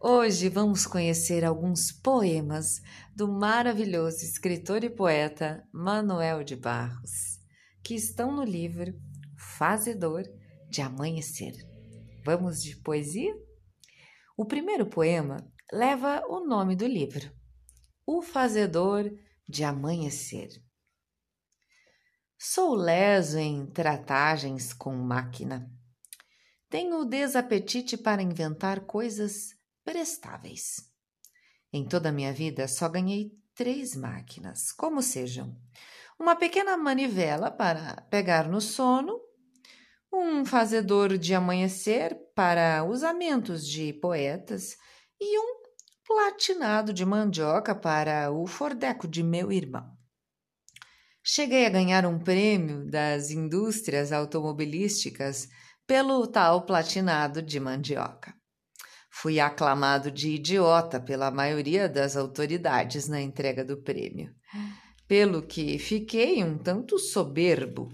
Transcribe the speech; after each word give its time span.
hoje 0.00 0.48
vamos 0.48 0.86
conhecer 0.86 1.44
alguns 1.44 1.90
poemas 1.90 2.80
do 3.14 3.26
maravilhoso 3.26 4.24
escritor 4.24 4.84
e 4.84 4.90
poeta 4.90 5.66
Manuel 5.72 6.44
de 6.44 6.54
Barros, 6.54 7.40
que 7.82 7.94
estão 7.94 8.30
no 8.30 8.44
livro 8.44 8.94
Fazedor 9.36 10.22
de 10.70 10.80
Amanhecer. 10.80 11.52
Vamos 12.24 12.62
de 12.62 12.76
poesia? 12.76 13.34
O 14.36 14.44
primeiro 14.44 14.86
poema 14.86 15.36
leva 15.72 16.22
o 16.28 16.46
nome 16.46 16.76
do 16.76 16.86
livro, 16.86 17.30
O 18.06 18.22
Fazedor 18.22 19.10
de 19.48 19.64
Amanhecer. 19.64 20.48
Sou 22.38 22.76
leso 22.76 23.36
em 23.36 23.66
tratagens 23.66 24.72
com 24.72 24.94
máquina. 24.94 25.68
Tenho 26.70 27.04
desapetite 27.04 27.96
para 27.96 28.22
inventar 28.22 28.80
coisas 28.82 29.57
prestáveis. 29.88 30.82
Em 31.72 31.82
toda 31.82 32.10
a 32.10 32.12
minha 32.12 32.30
vida 32.30 32.68
só 32.68 32.90
ganhei 32.90 33.32
três 33.54 33.96
máquinas, 33.96 34.70
como 34.70 35.00
sejam: 35.00 35.56
uma 36.20 36.36
pequena 36.36 36.76
manivela 36.76 37.50
para 37.50 38.02
pegar 38.10 38.50
no 38.50 38.60
sono, 38.60 39.18
um 40.12 40.44
fazedor 40.44 41.16
de 41.16 41.34
amanhecer 41.34 42.14
para 42.34 42.84
usamentos 42.84 43.66
de 43.66 43.94
poetas 43.94 44.76
e 45.18 45.38
um 45.38 45.62
platinado 46.06 46.92
de 46.92 47.06
mandioca 47.06 47.74
para 47.74 48.30
o 48.30 48.46
fordeco 48.46 49.08
de 49.08 49.22
meu 49.22 49.50
irmão. 49.50 49.96
Cheguei 51.24 51.64
a 51.64 51.70
ganhar 51.70 52.04
um 52.04 52.18
prêmio 52.18 52.84
das 52.90 53.30
indústrias 53.30 54.12
automobilísticas 54.12 55.48
pelo 55.86 56.26
tal 56.26 56.66
platinado 56.66 57.40
de 57.40 57.58
mandioca. 57.58 58.37
Fui 59.20 59.40
aclamado 59.40 60.12
de 60.12 60.30
idiota 60.30 61.00
pela 61.00 61.28
maioria 61.28 61.88
das 61.88 62.16
autoridades 62.16 63.08
na 63.08 63.20
entrega 63.20 63.64
do 63.64 63.82
prêmio, 63.82 64.32
pelo 65.08 65.42
que 65.42 65.76
fiquei 65.76 66.44
um 66.44 66.56
tanto 66.56 67.00
soberbo, 67.00 67.88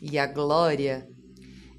e 0.00 0.18
a 0.18 0.26
glória 0.26 1.06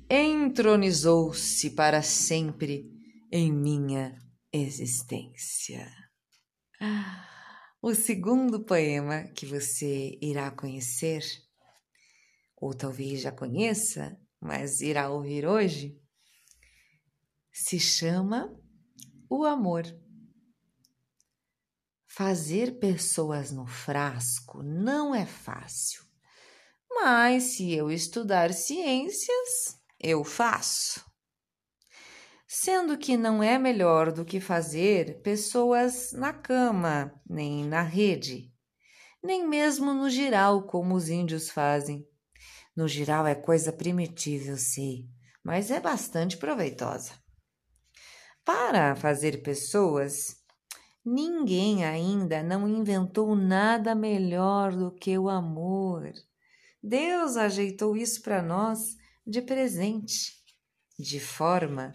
entronizou-se 0.07 1.71
para 1.71 2.03
sempre 2.03 2.85
em 3.31 3.51
minha 3.51 4.15
existência. 4.53 5.91
O 7.81 7.95
segundo 7.95 8.63
poema 8.65 9.23
que 9.35 9.47
você 9.47 10.15
irá 10.21 10.51
conhecer, 10.51 11.23
ou 12.55 12.71
talvez 12.71 13.21
já 13.21 13.31
conheça, 13.31 14.15
mas 14.39 14.79
irá 14.79 15.09
ouvir 15.09 15.47
hoje, 15.47 15.97
se 17.51 17.79
chama 17.79 18.47
O 19.37 19.43
Amor. 19.43 19.83
Fazer 22.07 22.79
pessoas 22.79 23.51
no 23.51 23.67
frasco 23.67 24.63
não 24.63 25.13
é 25.13 25.25
fácil, 25.25 26.05
mas 26.89 27.43
se 27.43 27.73
eu 27.73 27.91
estudar 27.91 28.53
ciências, 28.53 29.77
eu 29.99 30.23
faço 30.23 31.03
sendo 32.47 32.97
que 32.97 33.17
não 33.17 33.43
é 33.43 33.59
melhor 33.59 34.13
do 34.13 34.23
que 34.23 34.39
fazer 34.39 35.21
pessoas 35.21 36.13
na 36.13 36.31
cama, 36.31 37.13
nem 37.29 37.65
na 37.65 37.81
rede, 37.81 38.53
nem 39.21 39.45
mesmo 39.45 39.93
no 39.93 40.09
giral, 40.09 40.65
como 40.65 40.95
os 40.95 41.09
índios 41.09 41.49
fazem. 41.49 42.07
No 42.73 42.87
giral 42.87 43.27
é 43.27 43.35
coisa 43.35 43.73
primitiva, 43.73 44.51
eu 44.51 44.57
sei, 44.57 45.09
mas 45.43 45.69
é 45.71 45.81
bastante 45.81 46.37
proveitosa. 46.37 47.24
Para 48.45 48.95
fazer 48.95 49.41
pessoas, 49.41 50.37
ninguém 51.03 51.83
ainda 51.83 52.43
não 52.43 52.67
inventou 52.67 53.35
nada 53.35 53.95
melhor 53.95 54.71
do 54.71 54.91
que 54.91 55.17
o 55.17 55.27
amor. 55.27 56.13
Deus 56.81 57.37
ajeitou 57.37 57.97
isso 57.97 58.21
para 58.21 58.43
nós 58.43 58.95
de 59.25 59.41
presente, 59.41 60.31
de 60.99 61.19
forma 61.19 61.91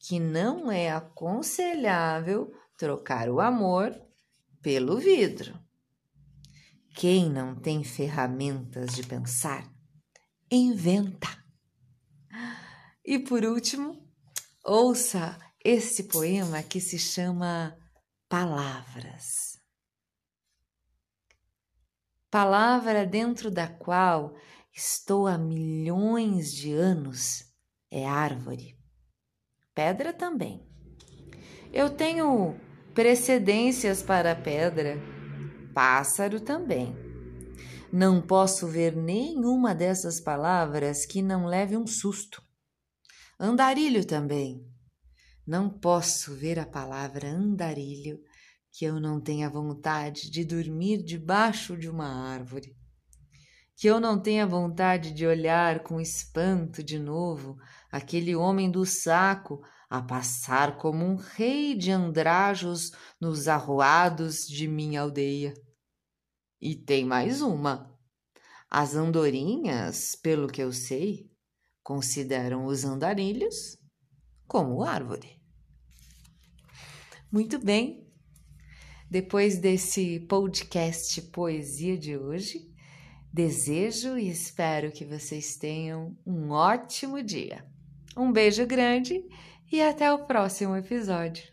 que 0.00 0.18
não 0.18 0.72
é 0.72 0.90
aconselhável 0.90 2.52
trocar 2.76 3.28
o 3.28 3.40
amor 3.40 3.96
pelo 4.60 4.98
vidro. 4.98 5.56
Quem 6.96 7.30
não 7.30 7.54
tem 7.54 7.84
ferramentas 7.84 8.92
de 8.96 9.04
pensar, 9.04 9.72
inventa. 10.50 11.28
E 13.04 13.20
por 13.20 13.44
último, 13.44 14.04
ouça 14.64 15.38
esse 15.64 16.04
poema 16.04 16.62
que 16.62 16.80
se 16.80 16.98
chama 16.98 17.76
Palavras. 18.28 19.60
Palavra 22.30 23.06
dentro 23.06 23.50
da 23.50 23.68
qual 23.68 24.34
estou 24.74 25.26
há 25.26 25.36
milhões 25.36 26.52
de 26.52 26.72
anos 26.72 27.44
é 27.90 28.06
árvore 28.06 28.82
pedra 29.74 30.12
também. 30.12 30.62
Eu 31.72 31.90
tenho 31.90 32.54
precedências 32.94 34.02
para 34.02 34.36
pedra, 34.36 34.98
pássaro 35.74 36.40
também. 36.40 36.94
Não 37.92 38.20
posso 38.20 38.66
ver 38.66 38.96
nenhuma 38.96 39.74
dessas 39.74 40.20
palavras 40.20 41.04
que 41.04 41.22
não 41.22 41.46
leve 41.46 41.76
um 41.76 41.86
susto. 41.86 42.42
Andarilho 43.38 44.04
também. 44.04 44.66
Não 45.46 45.68
posso 45.68 46.34
ver 46.34 46.58
a 46.58 46.66
palavra 46.66 47.28
andarilho 47.28 48.20
que 48.70 48.84
eu 48.84 49.00
não 49.00 49.20
tenha 49.20 49.50
vontade 49.50 50.30
de 50.30 50.44
dormir 50.44 51.02
debaixo 51.02 51.76
de 51.76 51.90
uma 51.90 52.06
árvore. 52.06 52.76
Que 53.76 53.88
eu 53.88 54.00
não 54.00 54.20
tenha 54.20 54.46
vontade 54.46 55.12
de 55.12 55.26
olhar 55.26 55.82
com 55.82 56.00
espanto 56.00 56.82
de 56.82 56.98
novo 56.98 57.56
aquele 57.90 58.36
homem 58.36 58.70
do 58.70 58.86
saco 58.86 59.60
a 59.90 60.00
passar 60.00 60.78
como 60.78 61.04
um 61.04 61.16
rei 61.16 61.74
de 61.74 61.90
andrajos 61.90 62.92
nos 63.20 63.48
arroados 63.48 64.46
de 64.46 64.68
minha 64.68 65.02
aldeia. 65.02 65.52
E 66.60 66.76
tem 66.76 67.04
mais 67.04 67.42
uma. 67.42 67.92
As 68.70 68.94
andorinhas, 68.94 70.14
pelo 70.14 70.46
que 70.46 70.62
eu 70.62 70.72
sei, 70.72 71.28
consideram 71.82 72.64
os 72.64 72.84
andarilhos 72.84 73.76
como 74.46 74.82
árvore. 74.82 75.41
Muito 77.32 77.58
bem. 77.58 78.06
Depois 79.10 79.56
desse 79.56 80.20
podcast 80.28 81.22
Poesia 81.30 81.96
de 81.96 82.14
hoje, 82.14 82.70
desejo 83.32 84.18
e 84.18 84.28
espero 84.28 84.92
que 84.92 85.06
vocês 85.06 85.56
tenham 85.56 86.14
um 86.26 86.50
ótimo 86.50 87.22
dia. 87.22 87.64
Um 88.14 88.30
beijo 88.30 88.66
grande 88.66 89.24
e 89.72 89.80
até 89.80 90.12
o 90.12 90.26
próximo 90.26 90.76
episódio. 90.76 91.44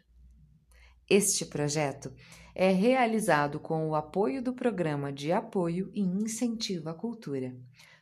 Este 1.10 1.46
projeto 1.46 2.14
é 2.54 2.72
realizado 2.72 3.58
com 3.58 3.88
o 3.88 3.96
apoio 3.96 4.44
do 4.44 4.52
Programa 4.52 5.14
de 5.14 5.32
Apoio 5.32 5.90
e 5.94 6.02
Incentivo 6.02 6.90
à 6.90 6.94
Cultura, 6.94 7.56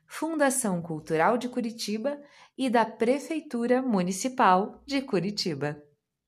Fundação 0.07 0.81
Cultural 0.81 1.38
de 1.38 1.47
Curitiba 1.47 2.19
e 2.57 2.71
da 2.71 2.85
Prefeitura 2.85 3.83
Municipal 3.83 4.81
de 4.83 5.00
Curitiba. 5.00 5.86